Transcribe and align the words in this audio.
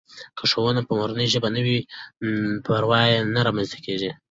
که 0.37 0.43
ښوونه 0.51 0.81
په 0.87 0.93
مورنۍ 0.99 1.27
ژبه 1.33 1.49
وي 1.51 1.53
نو 1.53 1.59
بې 1.65 1.77
پروایي 2.65 3.15
نه 3.33 3.41
رامنځته 3.47 3.77
کېږي. 3.85 4.11